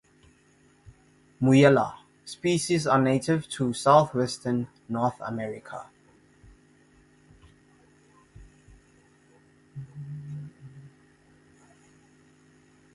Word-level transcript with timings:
"Muilla" 1.41 1.99
species 2.25 2.87
are 2.87 2.99
native 2.99 3.47
to 3.49 3.71
southwestern 3.71 4.67
North 4.89 5.13
America. 5.21 5.91